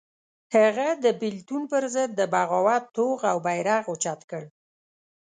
[0.55, 4.43] هغه د بېلتون پر ضد د بغاوت توغ او بېرغ اوچت کړ.